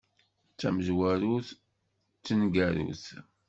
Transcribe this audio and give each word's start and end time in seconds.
D 0.51 0.55
tamezwarut 0.59 1.47
d 2.17 2.21
tneggarut. 2.25 3.05